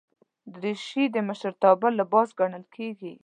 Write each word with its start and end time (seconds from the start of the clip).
دریشي 0.55 1.03
د 1.11 1.17
مشرتابه 1.27 1.87
لباس 1.99 2.29
ګڼل 2.39 2.63
کېږي. 2.75 3.13